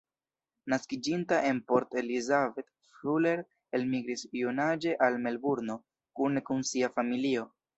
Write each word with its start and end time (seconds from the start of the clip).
Naskiĝinta 0.73 1.37
en 1.49 1.59
Port 1.71 1.93
Elizabeth, 2.01 2.71
Fuller 3.01 3.43
elmigris 3.81 4.25
junaĝe 4.41 4.97
al 5.09 5.21
Melburno 5.27 5.77
kune 6.23 6.45
kun 6.49 6.67
sia 6.73 6.91
familio. 6.99 7.47